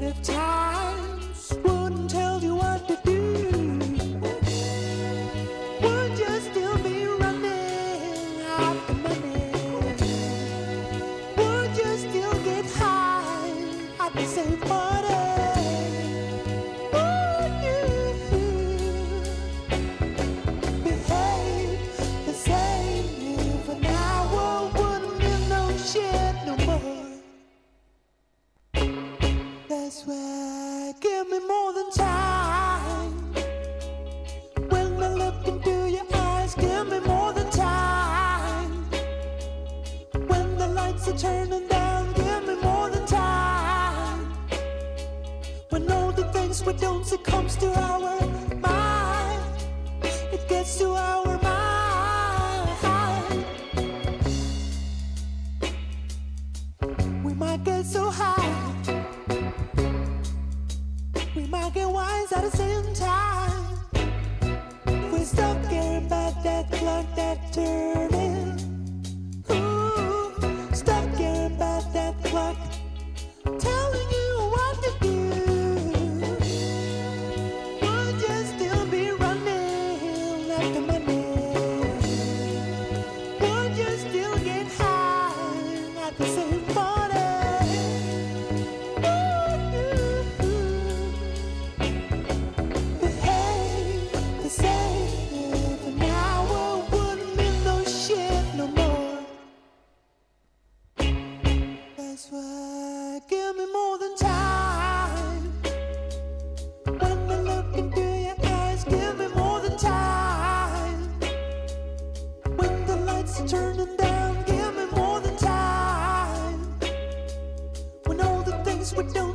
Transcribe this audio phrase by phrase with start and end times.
[0.04, 0.69] of time.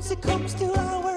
[0.05, 1.14] See comes to our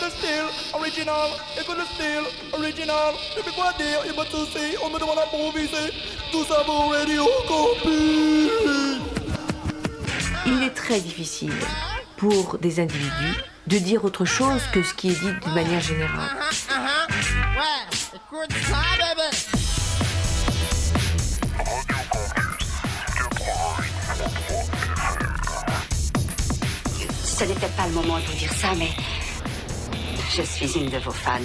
[0.00, 0.04] mix.
[0.04, 1.30] Écoute le style, original.
[1.60, 3.14] Écoute le style, original.
[3.36, 5.92] Depuis quoi dire, il m'a touché, on me demande à improviser.
[6.30, 8.50] Tout ça pour Radio Campus.
[10.46, 11.52] Il est très difficile
[12.16, 13.36] pour des individus
[13.66, 16.36] de dire autre chose que ce qui est dit d'une manière générale.
[17.56, 19.30] Ouais, écoute ça, bébé.
[27.24, 28.90] Ce n'était pas le moment de vous dire ça, mais
[30.30, 31.40] je suis une de vos fans.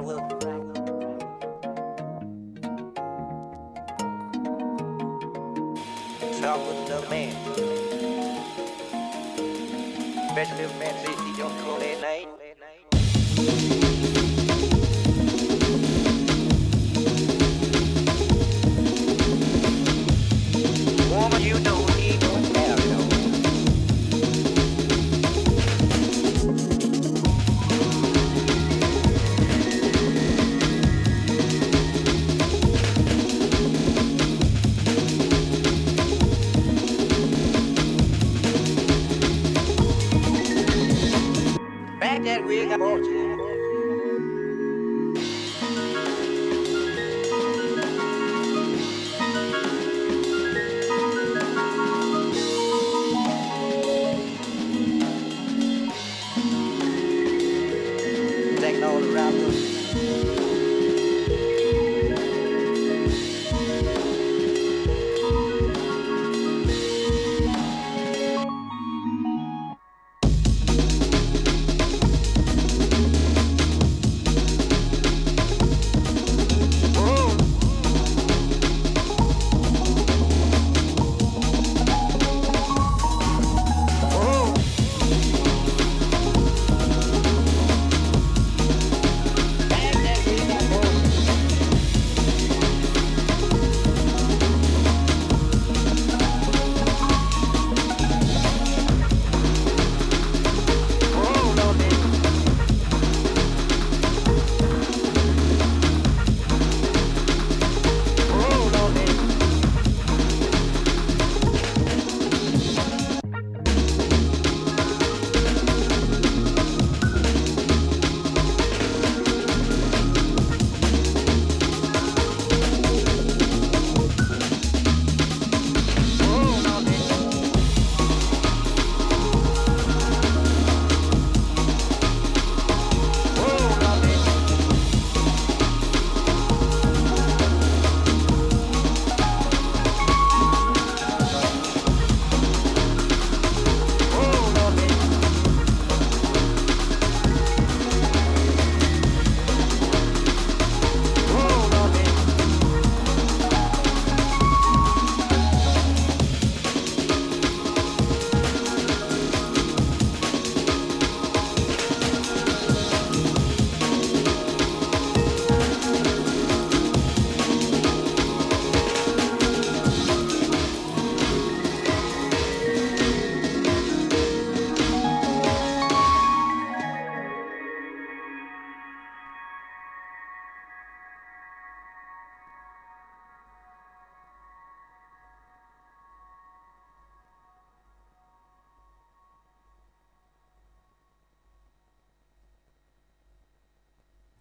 [0.00, 0.39] will.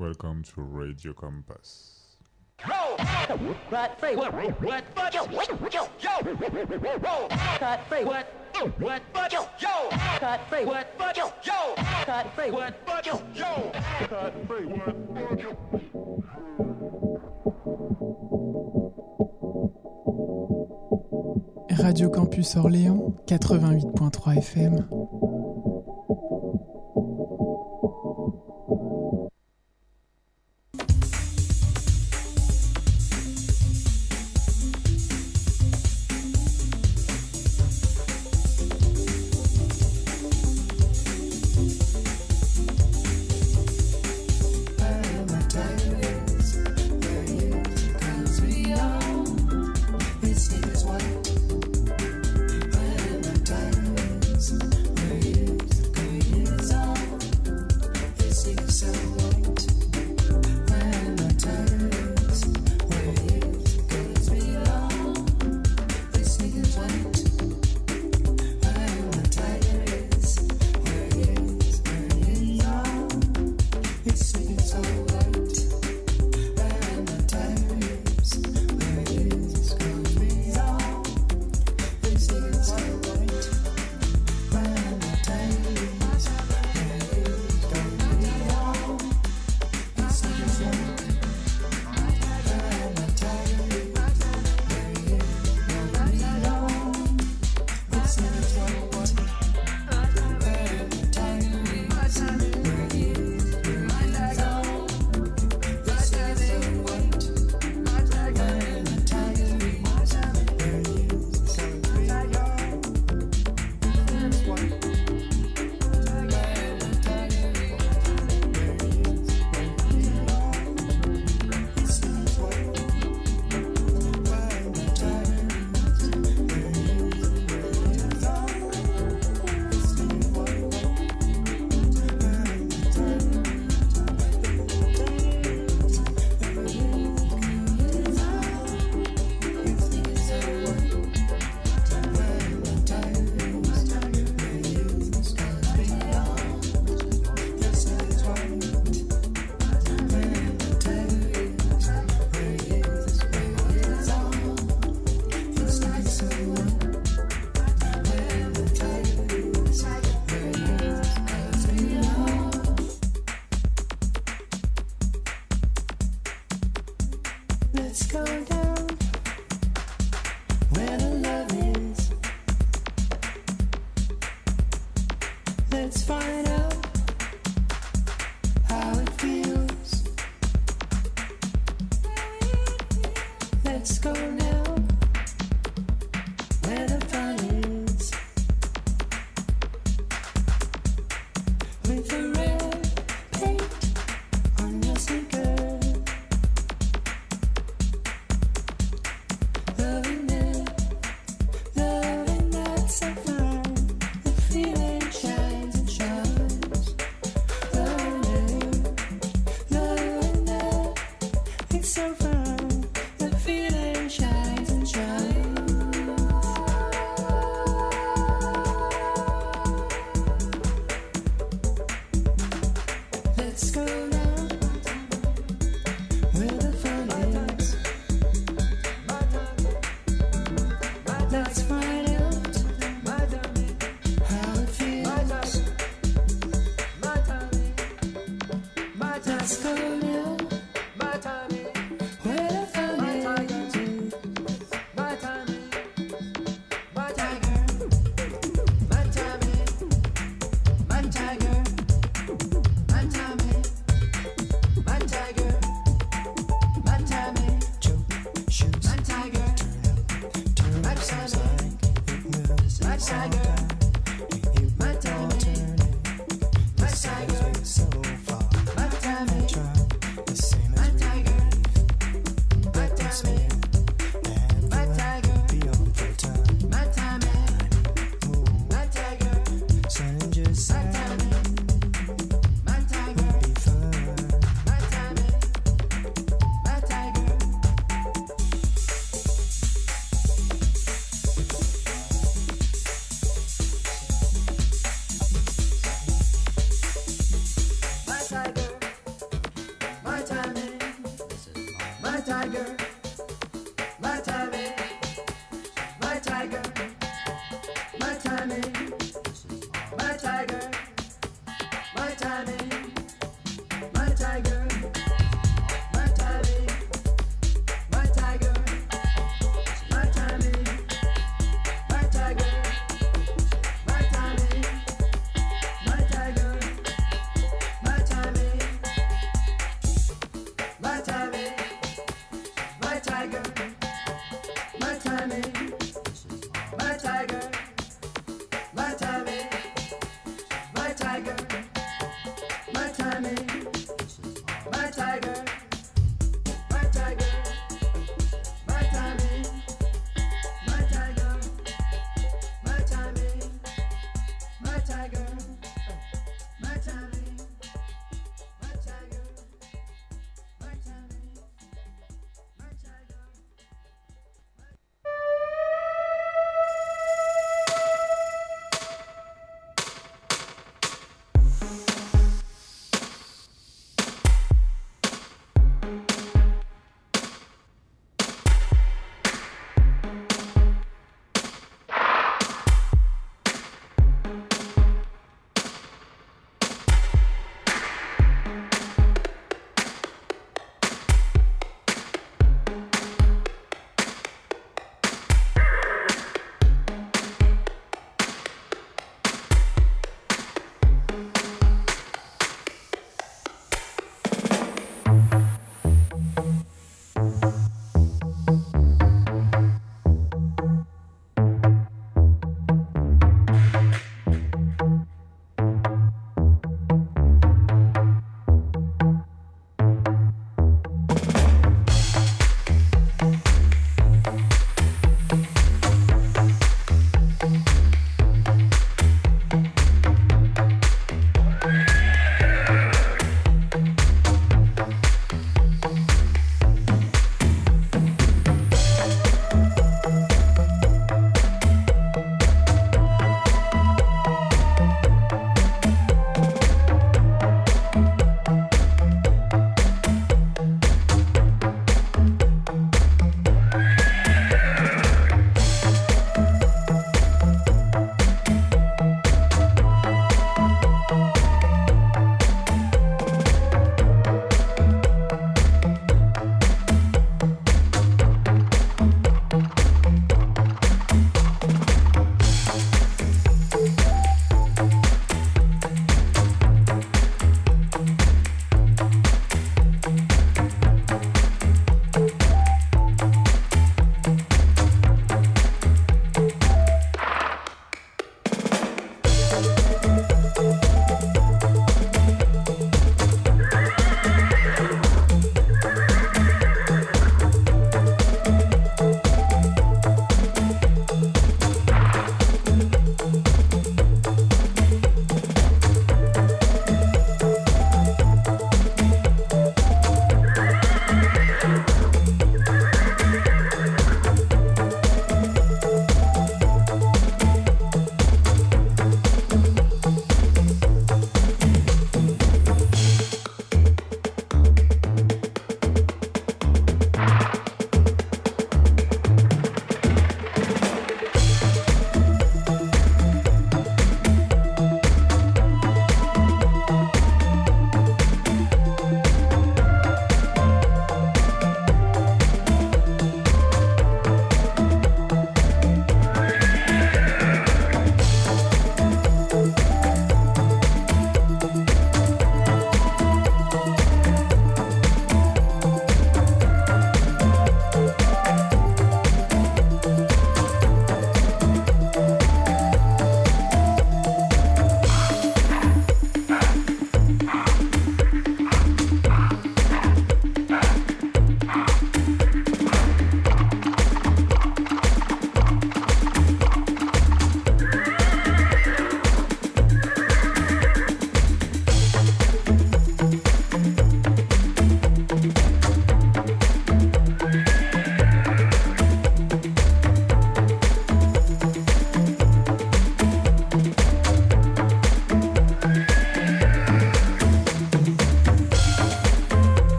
[0.00, 2.16] Welcome to Radio Compass.
[21.78, 25.19] Radio Campus Orléans 88.3 FM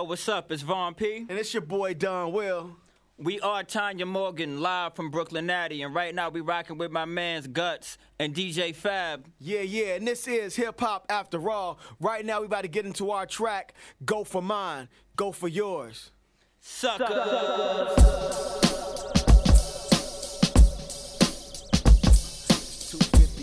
[0.00, 0.50] Yo, what's up?
[0.50, 1.26] It's Von Pea.
[1.28, 2.74] And it's your boy Donwill.
[3.18, 7.46] We are Tanya Morgan, live from Brooklynati, and right now we rocking with my man's
[7.46, 9.26] Guts and DJ Fab.
[9.38, 11.78] Yeah, yeah, and this is hip hop after all.
[12.00, 13.74] Right now we about to get into our track.
[14.02, 16.12] Go for mine, go for yours.
[16.60, 17.04] Sucker.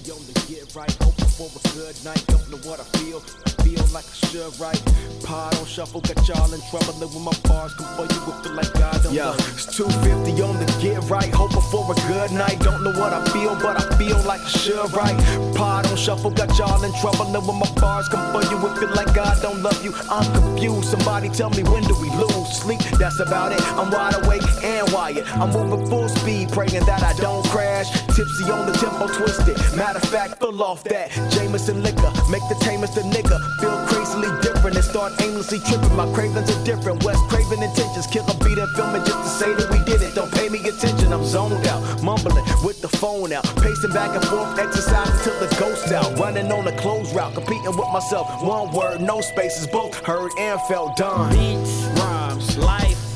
[0.10, 2.24] on right, hoping for a good night.
[2.28, 4.82] Don't know what I feel, I feel like I should right.
[5.24, 6.94] Pod on shuffle, got y'all in trouble.
[6.98, 9.54] Live with my bars, come for you with it like God don't Yeah, love you.
[9.54, 12.60] it's 250 on the get right, hoping for a good night.
[12.62, 15.16] Don't know what I feel, but I feel like I should right.
[15.56, 17.30] Pod on shuffle, got y'all in trouble.
[17.30, 19.94] Live with my bars, come for you with it like God don't love you.
[20.10, 20.90] I'm confused.
[20.90, 22.80] Somebody tell me when do we lose sleep?
[22.98, 23.62] That's about it.
[23.78, 25.26] I'm wide awake and wired.
[25.38, 27.90] I'm moving full speed, praying that I don't crash.
[28.16, 29.58] Tipsy on the tempo, twisted.
[29.78, 32.12] Matter of fact, full off that Jameson liquor.
[32.30, 35.96] Make the tamest the nigga feel crazily different and start aimlessly tripping.
[35.96, 37.04] My cravings are different.
[37.04, 38.08] West craving intentions.
[38.08, 40.16] Kill a beat and film it just to say that we did it.
[40.16, 41.14] Don't pay me attention.
[41.14, 45.56] I'm zoned out, mumbling with the phone out, pacing back and forth, exercise until the
[45.60, 46.18] ghost out.
[46.20, 48.28] Running on a closed route, competing with myself.
[48.44, 49.68] One word, no spaces.
[49.68, 51.32] Both heard and felt done.
[51.32, 53.07] Beats, rhymes, life,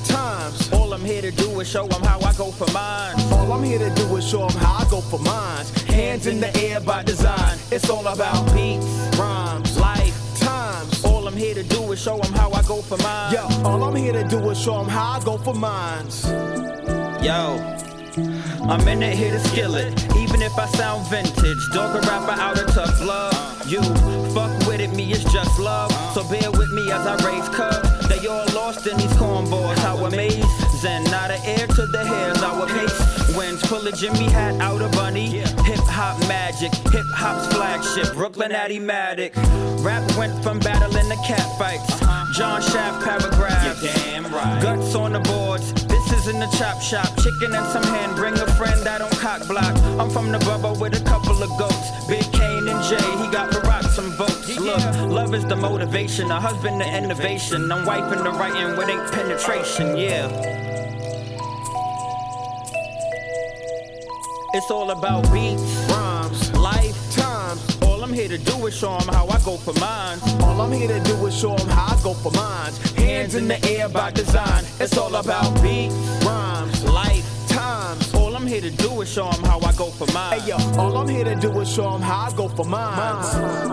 [1.01, 3.15] I'm here to do is show them how I go for mine.
[3.33, 5.65] All I'm here to do is show 'em how I go for mine.
[5.87, 7.57] Hands in the air by design.
[7.71, 8.85] It's all about beats,
[9.17, 11.03] rhymes, life, times.
[11.03, 13.33] All I'm here to do is show them how I go for mine.
[13.33, 16.27] Yo, all I'm here to do is show 'em how I go for mines.
[17.23, 17.59] Yo.
[18.69, 21.63] I'm in it here to skill it, even if I sound vintage.
[21.73, 23.33] Dog a rapper out of tough love.
[23.65, 23.81] You
[24.35, 25.91] fuck with it, me it's just love.
[26.13, 27.89] So bear with me as I raise cubs.
[28.09, 29.77] They all lost in these cornballs.
[29.79, 30.43] How amazing,
[30.83, 32.41] not an heir to the hairs.
[32.41, 33.61] Our pace wins.
[33.67, 35.27] Pull a Jimmy hat out of bunny.
[35.27, 38.13] Hip hop magic, hip hop's flagship.
[38.13, 39.35] Brooklyn Addimatic.
[39.83, 41.99] Rap went from battling to cat fights.
[42.35, 43.81] John Shaft paragraphs.
[43.81, 44.61] damn right.
[44.61, 45.71] Guts on the boards.
[45.85, 47.07] This is in the chop shop.
[47.17, 48.15] Chicken and some hand.
[48.15, 49.75] Bring a friend I don't cock block.
[49.99, 52.07] I'm from the bubble with a couple of goats.
[52.07, 52.25] Big
[54.71, 56.31] Look, love is the motivation.
[56.31, 57.69] A husband the innovation.
[57.69, 59.97] I'm wiping the writing with ain't penetration.
[59.97, 60.29] Yeah.
[64.53, 67.61] It's all about beats, rhymes, life, times.
[67.81, 70.19] All I'm here to do is show show 'em how I go for mine.
[70.41, 72.77] All I'm here to do is show show 'em how I go for mines.
[72.93, 74.63] Hands in the air by design.
[74.79, 75.95] It's all about beats,
[76.25, 78.13] rhymes, life, times.
[78.13, 80.39] All I'm here to do is show show 'em how I go for mine.
[80.39, 83.70] Hey yo, all I'm here to do is show 'em how I go for mines.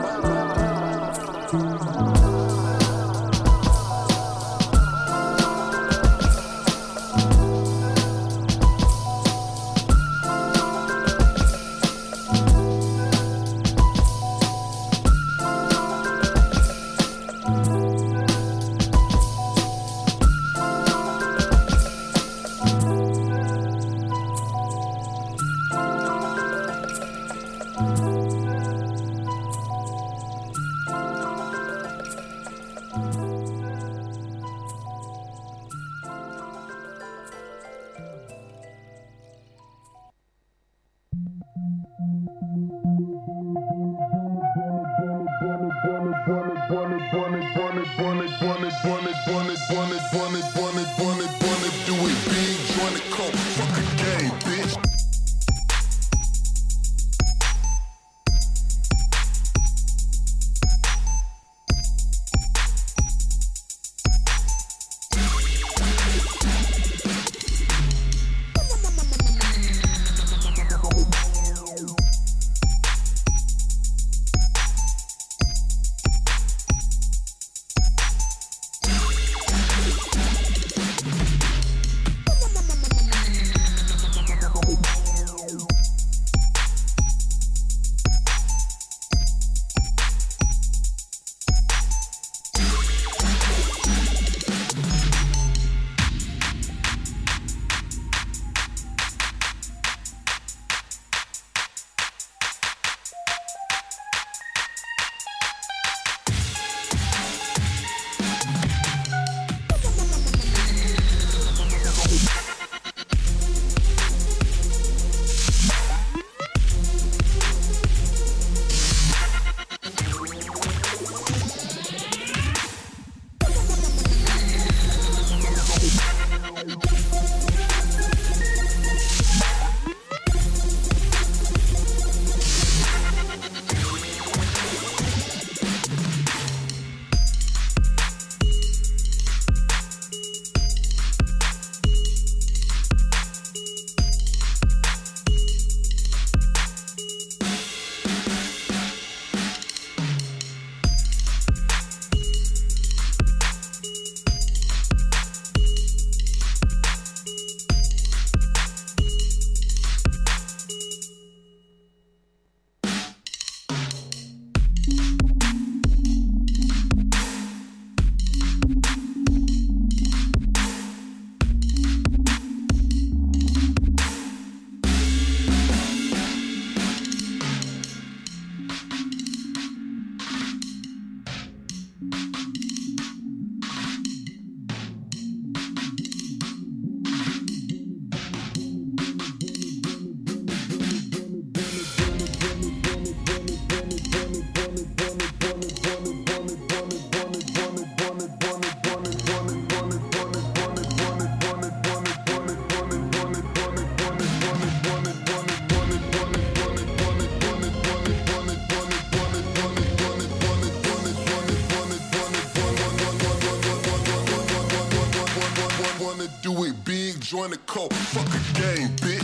[217.39, 217.93] Join the cult.
[217.93, 219.17] Fuck a game, bitch.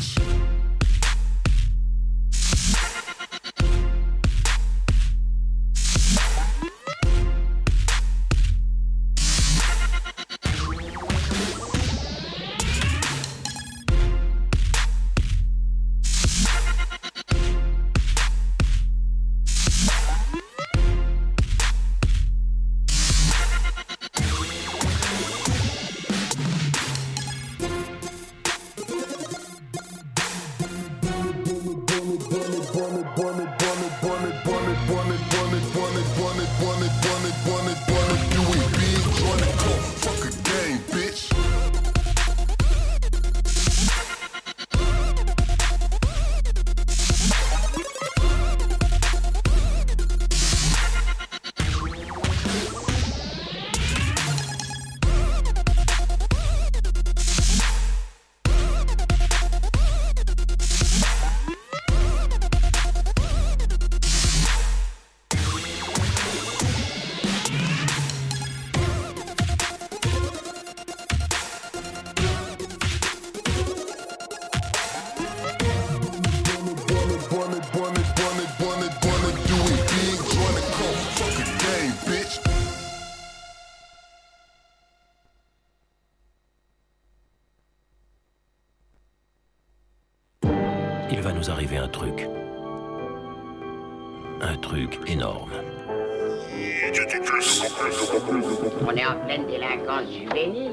[98.86, 100.72] On est en pleine délinquance juvénile.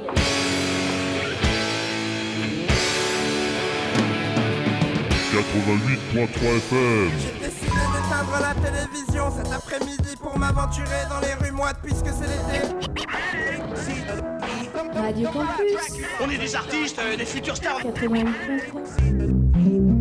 [5.31, 7.09] 88.3 FM.
[7.19, 12.27] J'ai décidé d'éteindre la télévision cet après-midi pour m'aventurer dans les rues moites puisque c'est
[12.27, 12.67] l'été.
[14.93, 16.01] Radio Campus.
[16.21, 17.79] On est des artistes, euh, des futurs stars.
[17.81, 20.00] 88.3.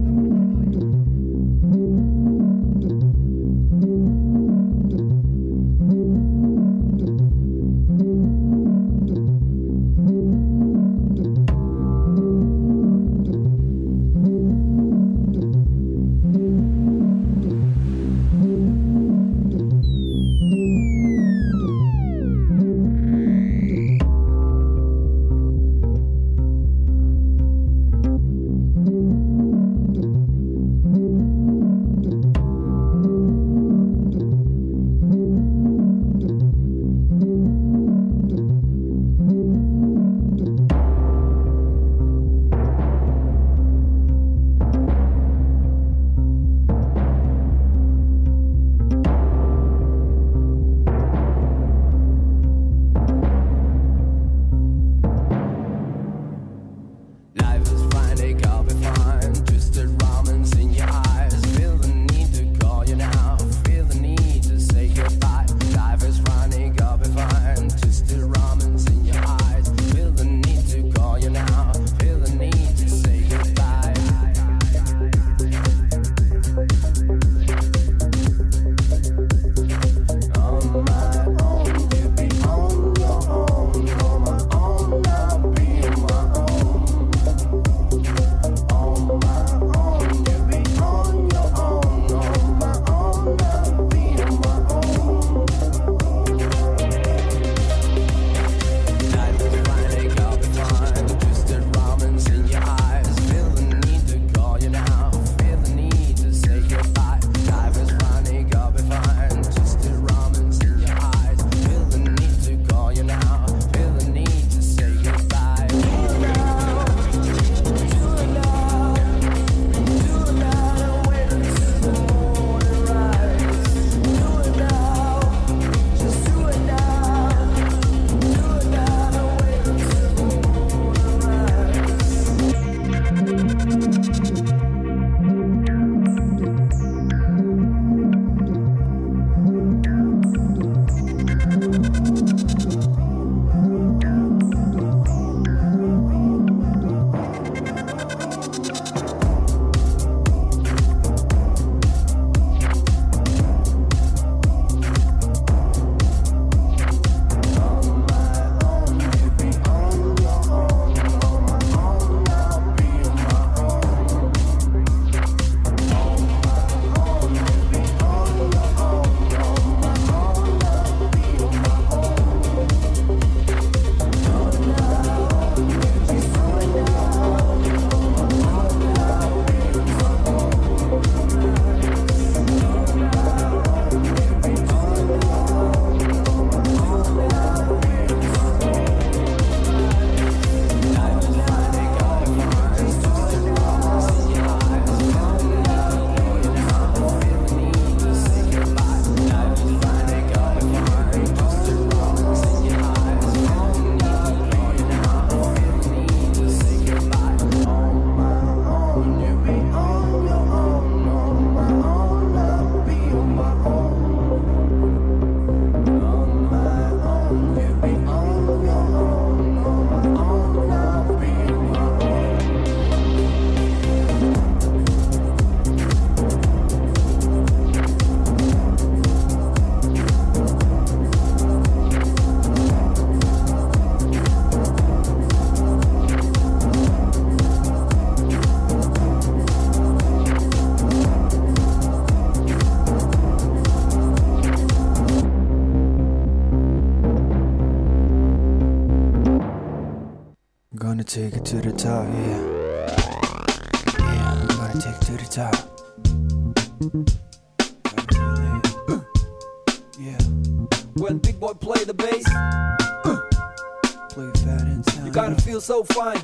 [265.84, 266.19] fine.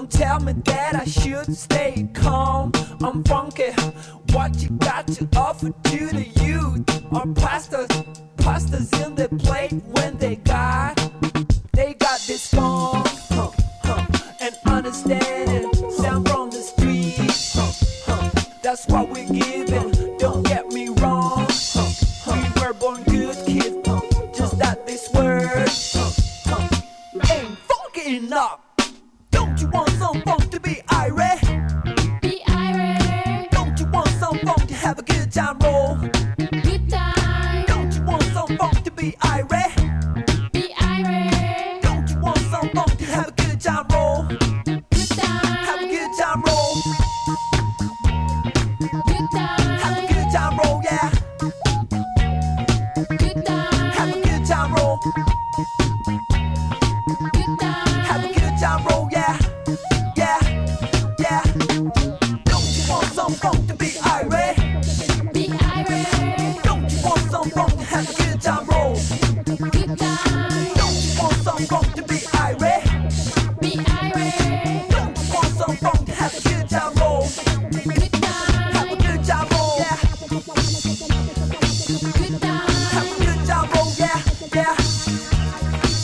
[0.00, 2.72] Don't tell me that I should stay calm.
[3.02, 3.72] I'm funky.
[4.32, 7.12] What you got to offer to the youth?
[7.12, 7.88] Our pastors,
[8.38, 9.28] pastors in the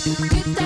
[0.08, 0.65] It's